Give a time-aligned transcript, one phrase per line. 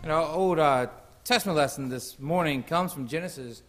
[0.00, 0.88] And our old uh,
[1.24, 3.62] Testament lesson this morning comes from Genesis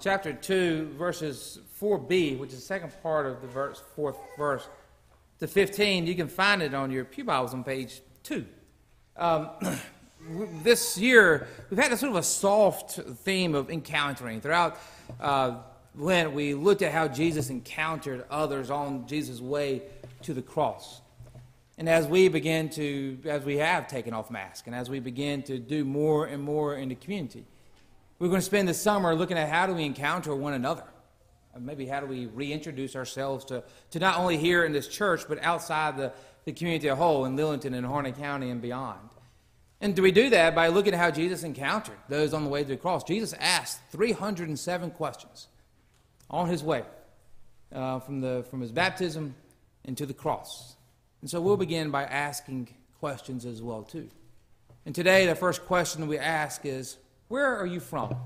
[0.00, 4.68] chapter 2, verses 4b, which is the second part of the verse, fourth verse,
[5.38, 6.06] to 15.
[6.06, 8.44] You can find it on your Pew Bibles on page 2.
[9.16, 9.48] Um,
[10.62, 14.40] this year, we've had a sort of a soft theme of encountering.
[14.40, 14.78] Throughout
[15.20, 15.58] uh,
[15.94, 19.82] Lent, we looked at how Jesus encountered others on Jesus' way
[20.22, 21.00] to the cross.
[21.78, 25.44] And as we begin to, as we have taken off masks, and as we begin
[25.44, 27.44] to do more and more in the community,
[28.18, 30.82] we're going to spend the summer looking at how do we encounter one another.
[31.54, 35.22] And maybe how do we reintroduce ourselves to, to not only here in this church,
[35.28, 36.12] but outside the,
[36.44, 38.98] the community as a whole in Lillington and Harnett County and beyond.
[39.80, 42.64] And do we do that by looking at how Jesus encountered those on the way
[42.64, 43.04] to the cross?
[43.04, 45.46] Jesus asked 307 questions
[46.28, 46.82] on his way
[47.72, 49.36] uh, from, the, from his baptism
[49.84, 50.74] into the cross.
[51.20, 52.68] And so we'll begin by asking
[53.00, 54.08] questions as well too.
[54.86, 56.96] And today the first question we ask is,
[57.28, 58.16] where are you from?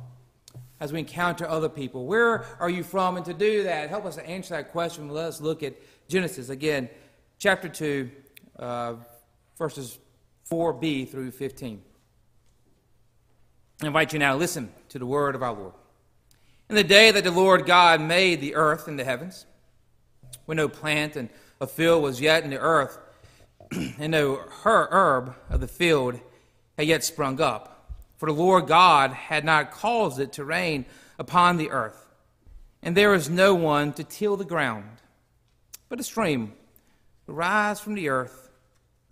[0.81, 3.17] As we encounter other people, where are you from?
[3.17, 5.09] And to do that, help us to answer that question.
[5.09, 5.75] Let us look at
[6.09, 6.89] Genesis again,
[7.39, 8.11] chapter 2,
[8.59, 8.95] uh,
[9.57, 9.99] verses
[10.51, 11.83] 4b through 15.
[13.81, 15.75] I invite you now to listen to the word of our Lord.
[16.69, 19.47] In the day that the Lord God made the earth and the heavens,
[20.47, 21.29] when no plant and
[21.63, 22.99] a field was yet in the earth,
[23.71, 26.19] and no her herb of the field
[26.77, 27.89] had yet sprung up.
[28.17, 30.85] For the Lord God had not caused it to rain
[31.21, 32.05] upon the earth,
[32.83, 34.89] and there was no one to till the ground.
[35.89, 36.53] But a stream
[37.27, 38.51] would rise from the earth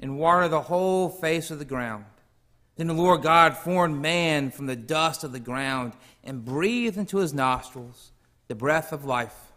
[0.00, 2.04] and water the whole face of the ground.
[2.74, 5.92] Then the Lord God formed man from the dust of the ground
[6.24, 8.10] and breathed into his nostrils
[8.48, 9.52] the breath of life.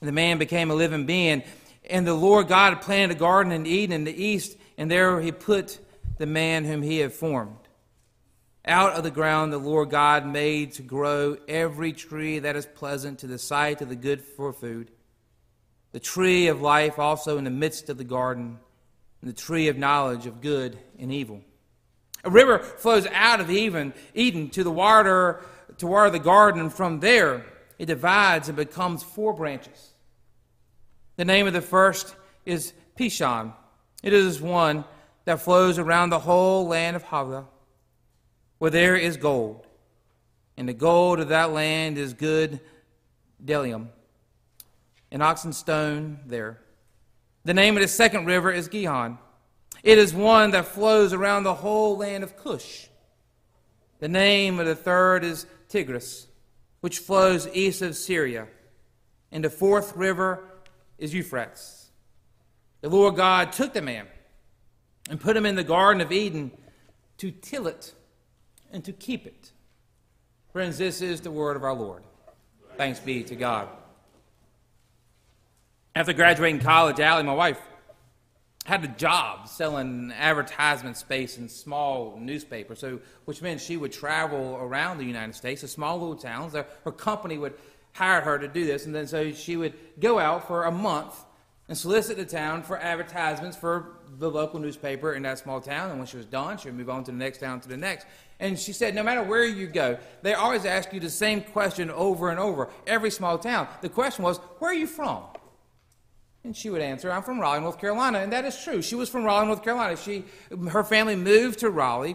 [0.00, 1.42] And the man became a living being.
[1.88, 5.32] And the Lord God planted a garden in Eden in the east, and there he
[5.32, 5.78] put
[6.18, 7.56] the man whom he had formed.
[8.64, 13.20] Out of the ground the Lord God made to grow every tree that is pleasant
[13.20, 14.90] to the sight of the good for food.
[15.92, 18.58] The tree of life also in the midst of the garden,
[19.20, 21.42] and the tree of knowledge of good and evil.
[22.24, 25.44] A river flows out of Eden, Eden to the water
[25.78, 27.44] to water the garden, and from there
[27.78, 29.92] it divides and becomes four branches.
[31.16, 33.52] The name of the first is Pishon.
[34.02, 34.84] It is one
[35.24, 37.46] that flows around the whole land of Havilah,
[38.58, 39.66] where there is gold.
[40.56, 42.60] And the gold of that land is good
[43.44, 43.88] bdellium,
[45.10, 46.60] and onyx stone there.
[47.44, 49.18] The name of the second river is Gihon.
[49.82, 52.88] It is one that flows around the whole land of Cush.
[54.00, 56.26] The name of the third is Tigris,
[56.80, 58.48] which flows east of Syria.
[59.30, 60.44] And the fourth river
[60.98, 61.90] is Euphrates.
[62.80, 64.06] The Lord God took the man
[65.08, 66.50] and put him in the Garden of Eden
[67.18, 67.94] to till it
[68.72, 69.52] and to keep it.
[70.52, 72.02] Friends, this is the word of our Lord.
[72.76, 73.68] Thanks be to God.
[75.94, 77.60] After graduating college, Allie, my wife,
[78.66, 84.58] had a job selling advertisement space in small newspapers, so which meant she would travel
[84.60, 86.52] around the United States to small little towns.
[86.52, 87.54] Her company would
[87.96, 88.86] hired her to do this.
[88.86, 91.14] And then so she would go out for a month
[91.68, 95.90] and solicit the town for advertisements for the local newspaper in that small town.
[95.90, 97.76] And when she was done, she would move on to the next town, to the
[97.76, 98.06] next.
[98.38, 101.90] And she said, no matter where you go, they always ask you the same question
[101.90, 103.66] over and over, every small town.
[103.80, 105.22] The question was, where are you from?
[106.44, 108.18] And she would answer, I'm from Raleigh, North Carolina.
[108.20, 108.80] And that is true.
[108.80, 109.96] She was from Raleigh, North Carolina.
[109.96, 110.24] She,
[110.70, 112.14] her family moved to Raleigh.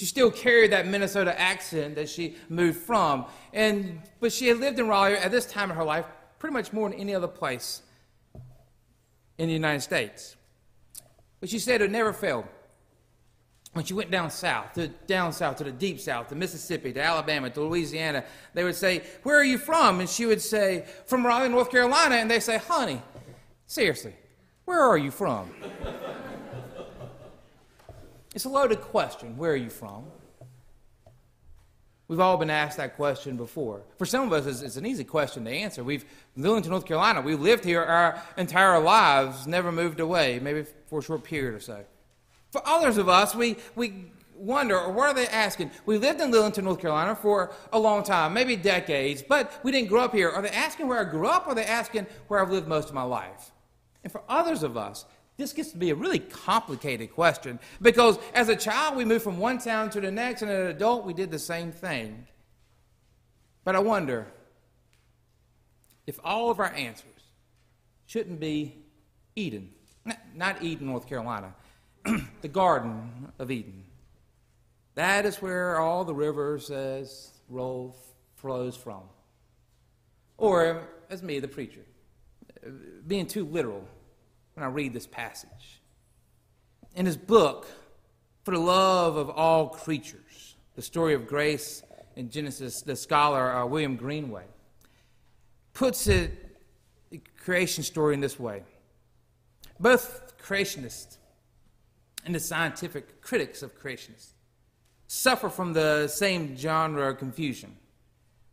[0.00, 3.26] She still carried that Minnesota accent that she moved from.
[3.52, 6.06] And, but she had lived in Raleigh at this time of her life
[6.38, 7.82] pretty much more than any other place
[9.36, 10.36] in the United States.
[11.38, 12.46] But she said it never failed.
[13.74, 17.02] When she went down south, to, down south to the deep south, to Mississippi, to
[17.02, 18.24] Alabama, to Louisiana,
[18.54, 20.00] they would say, Where are you from?
[20.00, 22.14] And she would say, From Raleigh, North Carolina.
[22.14, 23.02] And they say, Honey,
[23.66, 24.14] seriously,
[24.64, 25.50] where are you from?
[28.34, 29.36] It's a loaded question.
[29.36, 30.04] Where are you from?
[32.06, 33.82] We've all been asked that question before.
[33.96, 35.84] For some of us, it's, it's an easy question to answer.
[35.84, 36.04] We've
[36.36, 37.20] lived in North Carolina.
[37.20, 41.60] We've lived here our entire lives, never moved away, maybe for a short period or
[41.60, 41.84] so.
[42.50, 45.70] For others of us, we, we wonder, or what are they asking?
[45.86, 49.88] We lived in Lillington, North Carolina for a long time, maybe decades, but we didn't
[49.88, 50.30] grow up here.
[50.30, 52.88] Are they asking where I grew up, or are they asking where I've lived most
[52.88, 53.52] of my life?
[54.02, 55.04] And for others of us,
[55.40, 59.38] this gets to be a really complicated question because as a child, we moved from
[59.38, 62.26] one town to the next, and as an adult, we did the same thing.
[63.64, 64.26] But I wonder
[66.06, 67.22] if all of our answers
[68.06, 68.76] shouldn't be
[69.36, 69.70] Eden,
[70.34, 71.54] not Eden, North Carolina,
[72.40, 73.84] the Garden of Eden.
[74.94, 77.96] That is where all the rivers says roll
[78.36, 79.02] flows from.
[80.36, 81.84] Or, as me, the preacher,
[83.06, 83.86] being too literal
[84.54, 85.80] when I read this passage.
[86.94, 87.66] In his book,
[88.44, 91.82] For the Love of All Creatures, the story of grace
[92.16, 94.44] in Genesis, the scholar uh, William Greenway
[95.72, 96.56] puts it,
[97.10, 98.62] the creation story in this way.
[99.78, 101.16] Both creationists
[102.24, 104.32] and the scientific critics of creationists
[105.06, 107.76] suffer from the same genre of confusion,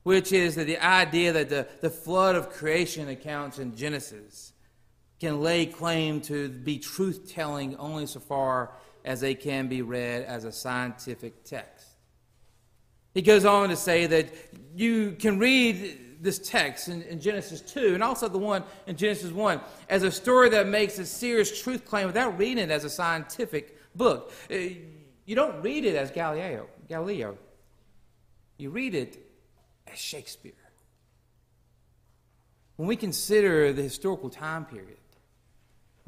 [0.03, 4.53] which is that the idea that the, the flood of creation accounts in Genesis
[5.19, 8.71] can lay claim to be truth telling only so far
[9.03, 11.87] as they can be read as a scientific text.
[13.13, 14.31] He goes on to say that
[14.75, 19.31] you can read this text in, in, Genesis 2 and also the one in Genesis
[19.31, 22.89] 1 as a story that makes a serious truth claim without reading it as a
[22.89, 24.31] scientific book.
[24.51, 24.55] Uh,
[25.25, 26.67] you don't read it as Galileo.
[26.87, 27.37] Galileo.
[28.57, 29.17] You read it
[29.91, 30.53] as Shakespeare.
[32.75, 34.97] When we consider the historical time period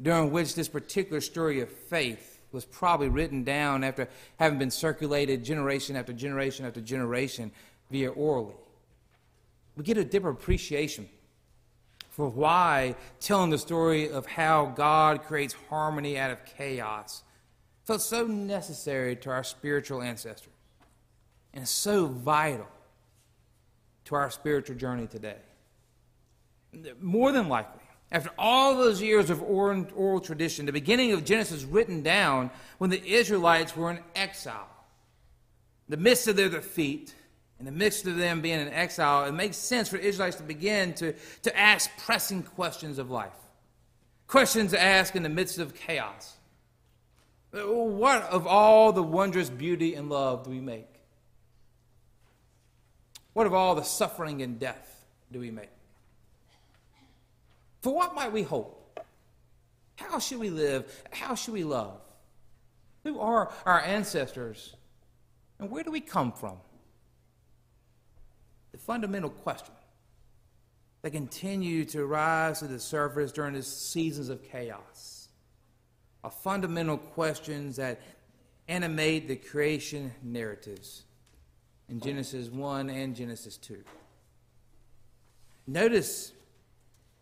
[0.02, 4.08] during which this particular story of faith was probably written down after
[4.38, 7.52] having been circulated generation after generation after generation
[7.90, 8.54] via orally,
[9.76, 11.08] we get a deeper appreciation
[12.10, 17.22] for why telling the story of how God creates harmony out of chaos
[17.84, 20.52] felt so necessary to our spiritual ancestors
[21.54, 22.68] and so vital
[24.04, 25.38] to our spiritual journey today.
[27.00, 27.79] More than likely,
[28.12, 32.90] after all those years of oral, oral tradition, the beginning of Genesis written down when
[32.90, 34.68] the Israelites were in exile.
[35.88, 37.14] In the midst of their defeat,
[37.60, 40.94] in the midst of them being in exile, it makes sense for Israelites to begin
[40.94, 43.30] to, to ask pressing questions of life.
[44.26, 46.36] Questions to ask in the midst of chaos.
[47.52, 50.86] What of all the wondrous beauty and love do we make?
[53.32, 55.70] What of all the suffering and death do we make?
[57.80, 59.00] For what might we hope?
[59.96, 61.02] How should we live?
[61.10, 62.00] How should we love?
[63.04, 64.74] Who are our ancestors?
[65.58, 66.58] And where do we come from?
[68.72, 69.74] the fundamental question
[71.02, 75.28] that continue to rise to the surface during the seasons of chaos
[76.22, 78.00] are fundamental questions that
[78.68, 81.04] animate the creation narratives
[81.88, 83.82] in Genesis 1 and Genesis 2.
[85.66, 86.32] Notice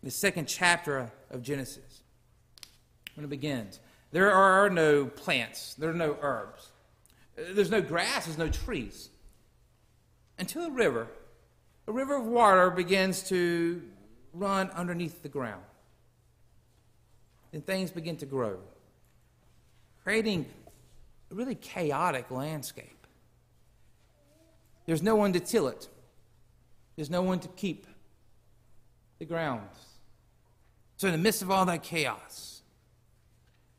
[0.03, 2.01] the second chapter of Genesis
[3.15, 3.79] when it begins.
[4.11, 6.71] There are no plants, there are no herbs,
[7.35, 9.09] there's no grass, there's no trees.
[10.37, 11.07] Until a river
[11.89, 13.81] a river of water begins to
[14.31, 15.63] run underneath the ground.
[17.51, 18.59] Then things begin to grow,
[20.03, 20.45] creating
[21.31, 23.07] a really chaotic landscape.
[24.85, 25.87] There's no one to till it,
[26.95, 27.87] there's no one to keep
[29.17, 29.67] the ground.
[30.99, 32.61] So, in the midst of all that chaos,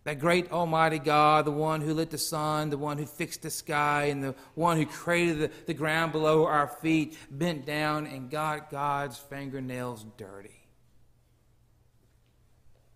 [0.05, 3.51] that great Almighty God, the one who lit the sun, the one who fixed the
[3.51, 8.31] sky, and the one who created the, the ground below our feet, bent down and
[8.31, 10.63] got God's fingernails dirty.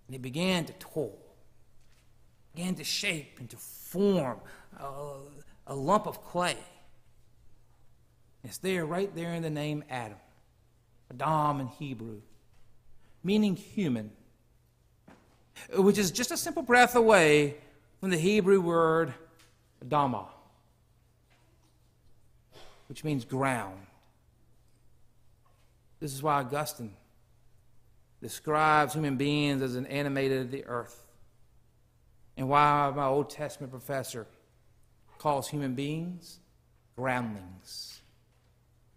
[0.07, 1.19] And he began to toil,
[2.55, 4.41] began to shape and to form
[4.81, 5.17] a,
[5.67, 6.57] a lump of clay.
[8.43, 10.17] It's there, right there in the name Adam,
[11.11, 12.23] Adam in Hebrew,
[13.25, 14.13] meaning human
[15.77, 17.57] which is just a simple breath away
[18.01, 19.15] from the Hebrew word
[19.85, 20.27] Adama,
[22.89, 23.79] which means ground.
[26.01, 26.95] This is why Augustine
[28.21, 31.07] describes human beings as an animated of the earth,
[32.37, 34.27] and why my Old Testament professor
[35.19, 36.39] calls human beings
[36.97, 38.01] groundlings.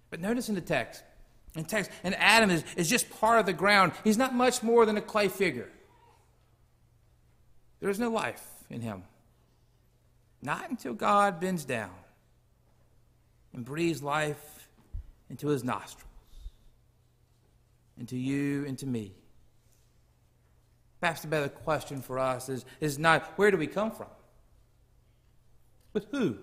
[0.10, 1.04] But notice in the text,
[1.58, 3.92] in text, and Adam is, is just part of the ground.
[4.04, 5.70] He's not much more than a clay figure.
[7.80, 9.04] There is no life in him.
[10.42, 11.92] Not until God bends down
[13.54, 14.70] and breathes life
[15.30, 16.06] into his nostrils,
[18.00, 19.14] into you and to me.
[21.00, 24.08] Perhaps the better question for us is, is not where do we come from,
[25.94, 26.38] but who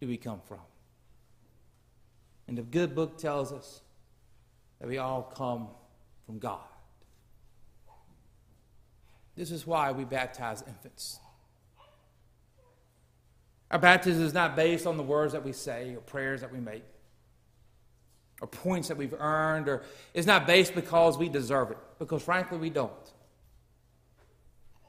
[0.00, 0.58] do we come from?
[2.46, 3.82] And the good book tells us
[4.80, 5.68] that we all come
[6.26, 6.60] from God.
[9.36, 11.20] This is why we baptize infants.
[13.70, 16.58] Our baptism is not based on the words that we say or prayers that we
[16.58, 16.84] make
[18.40, 19.82] or points that we've earned, or
[20.14, 22.92] it's not based because we deserve it, because frankly, we don't.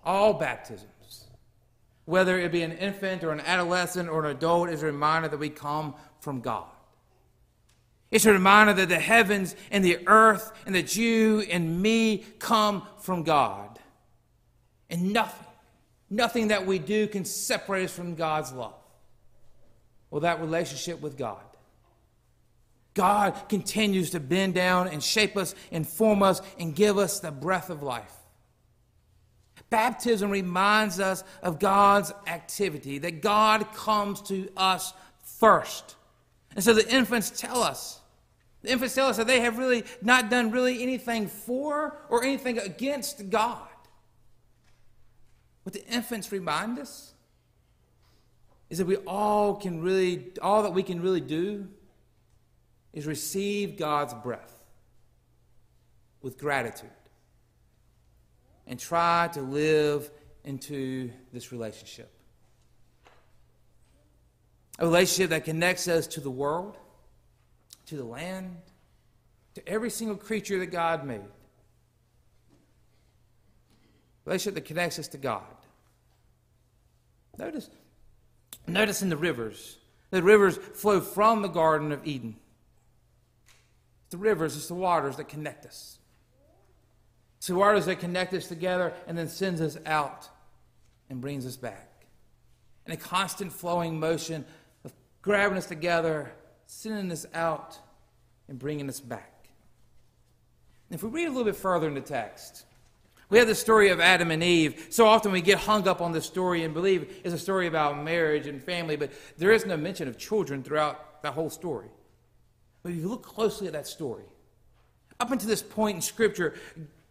[0.03, 1.25] All baptisms,
[2.05, 5.37] whether it be an infant or an adolescent or an adult, is a reminder that
[5.37, 6.67] we come from God.
[8.11, 12.83] It's a reminder that the heavens and the earth and that you and me come
[12.99, 13.79] from God.
[14.89, 15.47] And nothing,
[16.09, 18.73] nothing that we do can separate us from God's love
[20.09, 21.43] or that relationship with God.
[22.95, 27.31] God continues to bend down and shape us and form us and give us the
[27.31, 28.13] breath of life.
[29.69, 35.95] Baptism reminds us of God's activity, that God comes to us first.
[36.55, 37.99] And so the infants tell us,
[38.61, 42.57] the infants tell us that they have really not done really anything for or anything
[42.57, 43.67] against God.
[45.63, 47.13] What the infants remind us
[48.69, 51.67] is that we all can really, all that we can really do
[52.93, 54.63] is receive God's breath
[56.21, 56.89] with gratitude
[58.67, 60.09] and try to live
[60.43, 62.11] into this relationship.
[64.79, 66.77] A relationship that connects us to the world,
[67.87, 68.55] to the land,
[69.55, 71.19] to every single creature that God made.
[71.19, 71.25] A
[74.25, 75.43] relationship that connects us to God.
[77.37, 77.69] Notice,
[78.67, 79.77] notice in the rivers,
[80.11, 82.37] the rivers flow from the Garden of Eden.
[84.09, 85.99] The rivers, it's the waters that connect us.
[87.37, 90.27] It's the waters that connect us together and then sends us out
[91.09, 92.05] and brings us back.
[92.85, 94.45] In a constant flowing motion
[95.21, 96.31] grabbing us together,
[96.65, 97.77] sending us out,
[98.47, 99.47] and bringing us back.
[100.89, 102.65] If we read a little bit further in the text,
[103.29, 104.87] we have the story of Adam and Eve.
[104.89, 108.03] So often we get hung up on this story and believe it's a story about
[108.03, 111.89] marriage and family, but there is no mention of children throughout the whole story.
[112.81, 114.23] But if you look closely at that story,
[115.19, 116.55] up until this point in Scripture,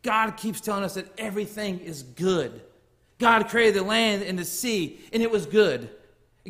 [0.02, 2.62] God keeps telling us that everything is good.
[3.18, 5.90] God created the land and the sea, and it was good.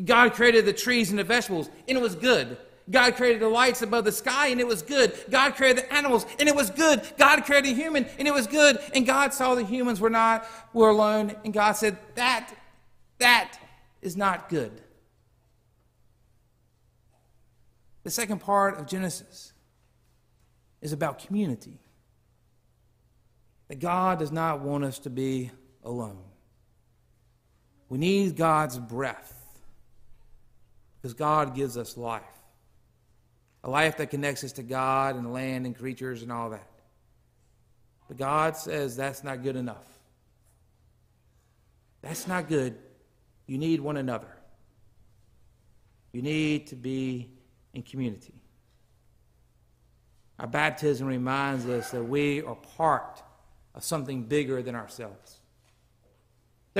[0.05, 2.57] God created the trees and the vegetables, and it was good.
[2.89, 5.13] God created the lights above the sky, and it was good.
[5.29, 7.01] God created the animals, and it was good.
[7.17, 8.79] God created the human, and it was good.
[8.93, 12.51] And God saw the humans were not were alone, and God said, "That,
[13.19, 13.59] that
[14.01, 14.81] is not good."
[18.03, 19.53] The second part of Genesis
[20.81, 21.79] is about community.
[23.67, 25.51] That God does not want us to be
[25.83, 26.23] alone.
[27.87, 29.38] We need God's breath
[31.01, 32.23] because God gives us life.
[33.63, 36.69] A life that connects us to God and land and creatures and all that.
[38.07, 39.85] But God says that's not good enough.
[42.01, 42.77] That's not good.
[43.45, 44.27] You need one another.
[46.11, 47.29] You need to be
[47.73, 48.41] in community.
[50.39, 53.21] Our baptism reminds us that we are part
[53.75, 55.38] of something bigger than ourselves.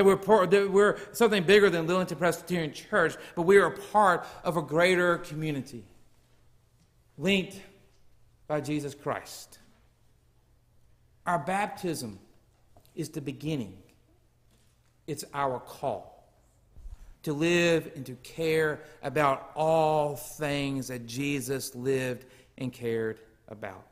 [0.00, 3.76] That we're, part, that we're something bigger than Lillington Presbyterian Church, but we are a
[3.92, 5.84] part of a greater community
[7.18, 7.60] linked
[8.46, 9.58] by Jesus Christ.
[11.26, 12.18] Our baptism
[12.94, 13.76] is the beginning,
[15.06, 16.26] it's our call
[17.24, 22.24] to live and to care about all things that Jesus lived
[22.56, 23.84] and cared about.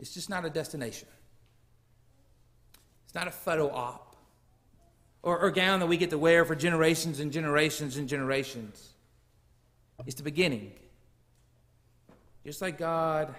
[0.00, 1.08] It's just not a destination.
[3.04, 4.16] It's not a photo op
[5.22, 8.94] or, or gown that we get to wear for generations and generations and generations.
[10.06, 10.72] It's the beginning.
[12.44, 13.34] Just like God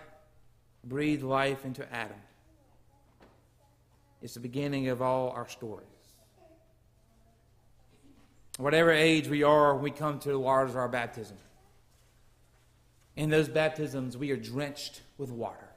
[0.83, 2.17] breathed life into Adam.
[4.21, 5.87] It's the beginning of all our stories.
[8.57, 11.37] Whatever age we are we come to the waters of our baptism.
[13.15, 15.70] In those baptisms, we are drenched with water.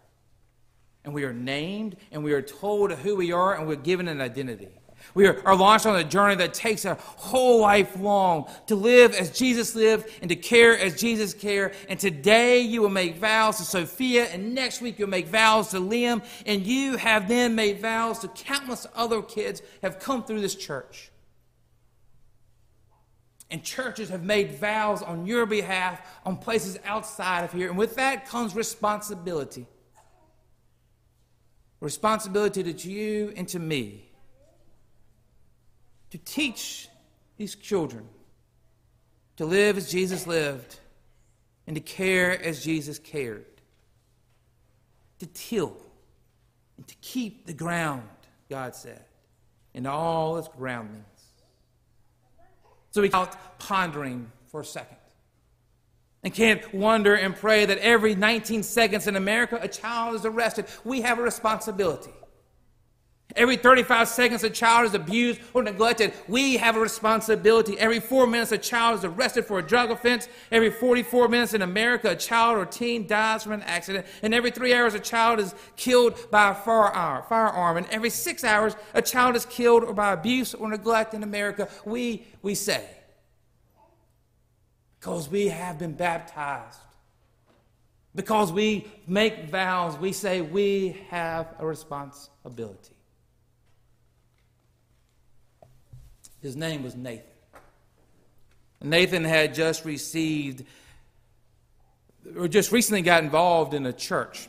[1.05, 4.21] And we are named, and we are told who we are, and we're given an
[4.21, 4.69] identity.
[5.13, 9.13] We are, are, launched on a journey that takes a whole life long to live
[9.15, 11.75] as Jesus lived and to care as Jesus cared.
[11.89, 15.77] And today you will make vows to Sophia, and next week you'll make vows to
[15.77, 20.55] Liam, and you have then made vows to countless other kids have come through this
[20.55, 21.11] church.
[23.51, 27.69] And churches have made vows on your behalf on places outside of here.
[27.69, 29.67] And with that comes responsibility.
[31.81, 34.11] Responsibility to you and to me
[36.11, 36.89] to teach
[37.37, 38.07] these children
[39.37, 40.79] to live as Jesus lived
[41.67, 43.45] and to care as Jesus cared,
[45.19, 45.77] to till
[46.77, 48.09] and to keep the ground,
[48.49, 49.05] God said,
[49.73, 51.05] in all its groundings.
[52.91, 54.99] So we out pondering for a second.
[56.25, 60.67] And can't wonder and pray that every 19 seconds in America a child is arrested.
[60.83, 62.11] We have a responsibility
[63.37, 66.13] Every 35 seconds, a child is abused or neglected.
[66.29, 67.77] We have a responsibility.
[67.79, 70.29] Every four minutes, a child is arrested for a drug offense.
[70.53, 74.07] Every 44 minutes in America, a child or teen dies from an accident.
[74.23, 77.77] And every three hours, a child is killed by a firearm.
[77.77, 81.69] And every six hours, a child is killed or by abuse or neglect in America.
[81.85, 82.89] We, we say,
[85.05, 86.79] because we have been baptized,
[88.15, 92.95] because we make vows, we say we have a responsibility.
[96.41, 97.27] His name was Nathan.
[98.81, 100.65] Nathan had just received,
[102.35, 104.49] or just recently got involved in a church.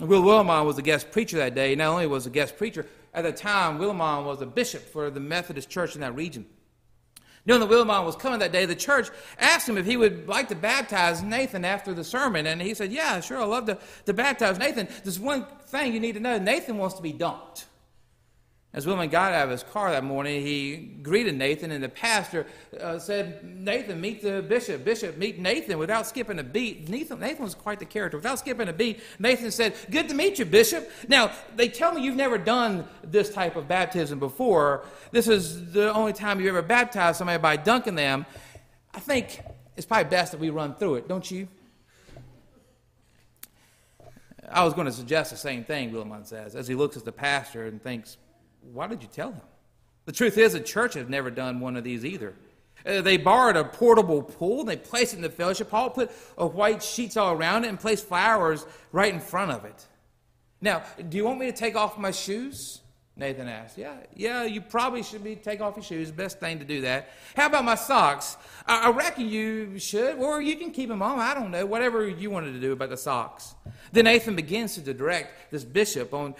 [0.00, 1.76] Will Willimon was a guest preacher that day.
[1.76, 5.20] Not only was a guest preacher, at the time, Willimon was a bishop for the
[5.20, 6.46] Methodist church in that region.
[7.44, 9.08] Knowing that Willimon was coming that day, the church
[9.38, 12.46] asked him if he would like to baptize Nathan after the sermon.
[12.46, 14.86] And he said, Yeah, sure, I'd love to, to baptize Nathan.
[15.02, 17.64] There's one thing you need to know Nathan wants to be dunked.
[18.74, 22.46] As Willimon got out of his car that morning, he greeted Nathan, and the pastor
[22.80, 24.82] uh, said, Nathan, meet the bishop.
[24.82, 26.88] Bishop, meet Nathan without skipping a beat.
[26.88, 28.16] Nathan, Nathan was quite the character.
[28.16, 30.90] Without skipping a beat, Nathan said, Good to meet you, Bishop.
[31.06, 34.84] Now, they tell me you've never done this type of baptism before.
[35.10, 38.24] This is the only time you ever baptized somebody by dunking them.
[38.94, 39.38] I think
[39.76, 41.46] it's probably best that we run through it, don't you?
[44.50, 47.12] I was going to suggest the same thing, Willimon says, as he looks at the
[47.12, 48.16] pastor and thinks,
[48.72, 49.42] why did you tell him?
[50.04, 52.34] The truth is, the church has never done one of these either.
[52.84, 56.10] Uh, they borrowed a portable pool, and they placed it in the fellowship hall, put
[56.36, 59.86] a white sheets all around it, and placed flowers right in front of it.
[60.60, 62.80] Now, do you want me to take off my shoes?
[63.14, 63.76] Nathan asked.
[63.76, 66.10] Yeah, yeah, you probably should be take off your shoes.
[66.10, 67.10] Best thing to do that.
[67.36, 68.38] How about my socks?
[68.66, 71.18] I, I reckon you should, or you can keep them on.
[71.18, 73.54] I don't know, whatever you wanted to do about the socks.
[73.92, 76.34] Then Nathan begins to direct this bishop on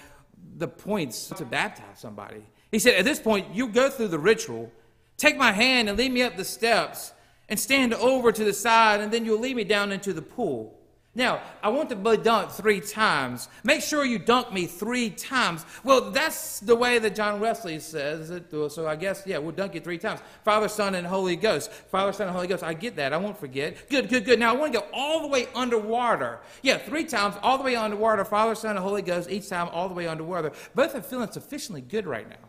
[0.57, 2.43] the points to baptize somebody.
[2.71, 4.71] He said, At this point, you go through the ritual,
[5.17, 7.13] take my hand and lead me up the steps,
[7.49, 10.78] and stand over to the side, and then you'll lead me down into the pool.
[11.15, 13.49] Now, I want to be dunked three times.
[13.65, 15.67] Make sure you dunk me three times.
[15.85, 18.51] Well, that's the way that John Wesley says it.
[18.51, 20.21] So I guess, yeah, we'll dunk you three times.
[20.43, 21.71] Father, Son, and Holy Ghost.
[21.71, 22.63] Father, Son, and Holy Ghost.
[22.63, 23.13] I get that.
[23.13, 23.91] I won't forget.
[23.91, 24.39] Good, good, good.
[24.39, 26.41] Now I want to go all the way underwater.
[26.63, 28.25] Yeah, three times, all the way underwater.
[28.25, 29.31] Father, Son, and Holy Ghost.
[29.31, 30.53] Each time, all the way underwater.
[30.75, 32.49] Both are feeling sufficiently good right now.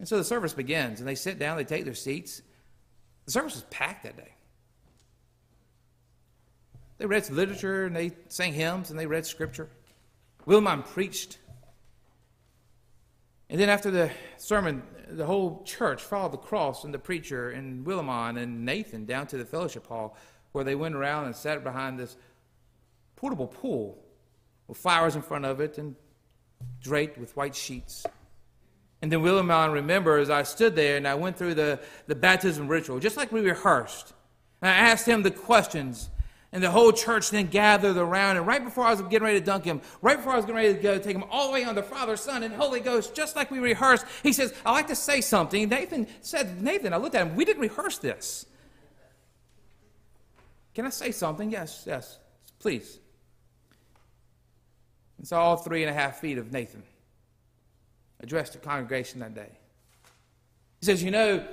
[0.00, 2.42] And so the service begins, and they sit down, they take their seats.
[3.26, 4.32] The service was packed that day.
[6.98, 9.68] They read literature and they sang hymns and they read scripture.
[10.46, 11.38] Willimon preached.
[13.48, 17.86] And then after the sermon, the whole church followed the cross and the preacher and
[17.86, 20.16] Willimon and Nathan down to the fellowship hall
[20.52, 22.16] where they went around and sat behind this
[23.16, 23.98] portable pool
[24.66, 25.94] with flowers in front of it and
[26.80, 28.04] draped with white sheets.
[29.00, 32.98] And then Willimon remembers I stood there and I went through the, the baptism ritual,
[32.98, 34.12] just like we rehearsed.
[34.60, 36.10] And I asked him the questions
[36.52, 38.38] and the whole church then gathered around.
[38.38, 40.56] And right before I was getting ready to dunk him, right before I was getting
[40.56, 43.14] ready to go take him all the way on the Father, Son, and Holy Ghost,
[43.14, 45.68] just like we rehearsed, he says, I like to say something.
[45.68, 48.46] Nathan said, Nathan, I looked at him, we didn't rehearse this.
[50.74, 51.50] Can I say something?
[51.50, 52.18] Yes, yes,
[52.60, 52.98] please.
[55.18, 56.82] And so all three and a half feet of Nathan
[58.20, 59.50] addressed the congregation that day.
[60.80, 61.46] He says, You know,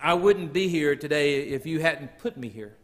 [0.00, 2.76] I wouldn't be here today if you hadn't put me here.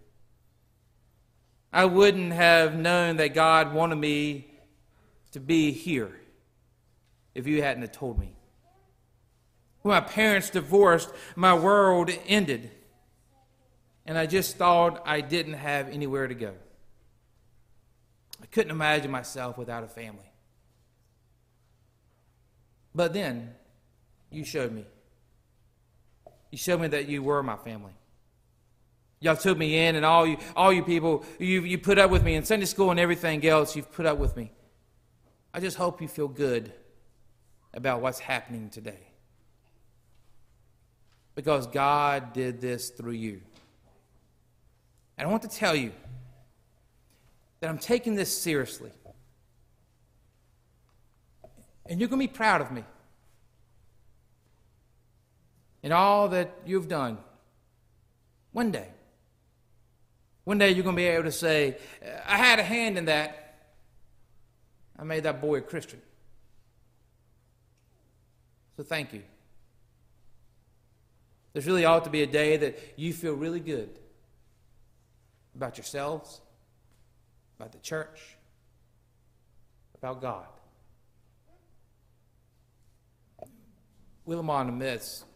[1.72, 4.46] I wouldn't have known that God wanted me
[5.32, 6.18] to be here
[7.34, 8.34] if you hadn't have told me.
[9.82, 12.70] When my parents divorced, my world ended,
[14.06, 16.54] and I just thought I didn't have anywhere to go.
[18.42, 20.32] I couldn't imagine myself without a family.
[22.94, 23.54] But then
[24.30, 24.84] you showed me.
[26.50, 27.92] You showed me that you were my family.
[29.20, 32.22] Y'all took me in, and all you, all you people, you, you put up with
[32.22, 34.52] me in Sunday school and everything else, you've put up with me.
[35.52, 36.72] I just hope you feel good
[37.74, 39.00] about what's happening today.
[41.34, 43.40] Because God did this through you.
[45.16, 45.92] And I want to tell you
[47.60, 48.92] that I'm taking this seriously.
[51.86, 52.84] And you're going to be proud of me
[55.82, 57.18] in all that you've done.
[58.52, 58.88] One day.
[60.48, 61.76] One day you're going to be able to say,
[62.26, 63.58] I had a hand in that.
[64.98, 66.00] I made that boy a Christian.
[68.78, 69.24] So thank you.
[71.52, 73.90] There's really ought to be a day that you feel really good
[75.54, 76.40] about yourselves,
[77.58, 78.38] about the church,
[79.96, 80.46] about God.
[84.26, 85.26] Willimon the Myths,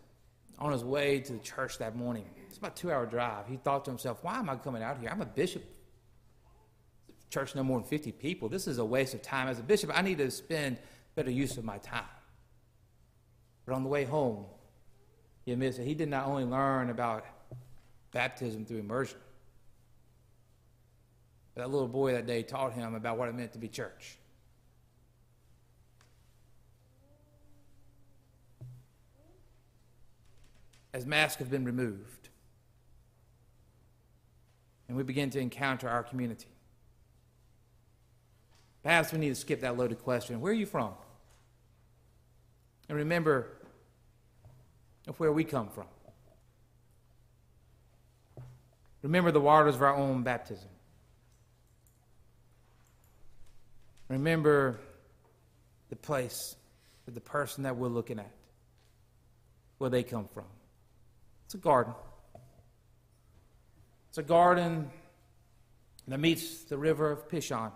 [0.58, 3.84] on his way to the church that morning, it's about two hour drive, he thought
[3.86, 5.10] to himself, why am I coming out here?
[5.10, 5.64] I'm a bishop.
[7.30, 8.48] Church no more than 50 people.
[8.48, 9.48] This is a waste of time.
[9.48, 10.76] As a bishop, I need to spend
[11.14, 12.04] better use of my time.
[13.64, 14.44] But on the way home,
[15.44, 17.24] he admits that he did not only learn about
[18.12, 19.18] baptism through immersion,
[21.54, 24.18] but that little boy that day taught him about what it meant to be church.
[30.94, 32.28] As masks have been removed,
[34.88, 36.48] and we begin to encounter our community.
[38.82, 40.92] Perhaps we need to skip that loaded question Where are you from?
[42.88, 43.48] And remember
[45.08, 45.86] of where we come from.
[49.02, 50.68] Remember the waters of our own baptism.
[54.08, 54.78] Remember
[55.88, 56.54] the place,
[57.06, 58.30] that the person that we're looking at,
[59.78, 60.44] where they come from.
[61.52, 61.92] It's a garden.
[64.08, 64.88] It's a garden
[66.08, 67.72] that meets the river of Pishon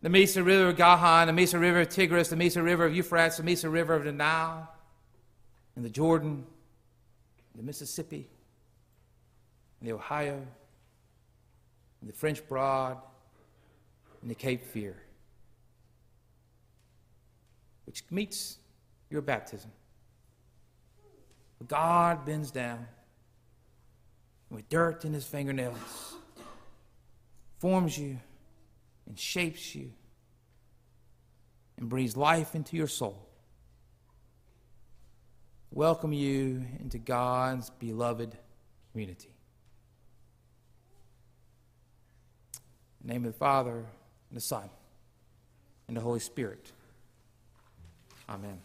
[0.00, 3.38] the Mesa River of Gihon, the Mesa River of Tigris, the Mesa River of Euphrates,
[3.38, 4.72] the Mesa River of the Nile,
[5.74, 6.46] and the Jordan,
[7.56, 8.28] the Mississippi,
[9.80, 10.40] and the Ohio,
[12.00, 12.96] and the French Broad,
[14.22, 14.94] and the Cape Fear,
[17.86, 18.58] which meets
[19.10, 19.72] your baptism.
[21.66, 22.86] God bends down
[24.48, 26.14] with dirt in his fingernails,
[27.58, 28.18] forms you
[29.06, 29.92] and shapes you
[31.78, 33.26] and breathes life into your soul.
[35.72, 38.36] Welcome you into God's beloved
[38.92, 39.34] community.
[43.02, 44.68] Name of the Father, and the Son,
[45.88, 46.72] and the Holy Spirit.
[48.28, 48.58] Amen.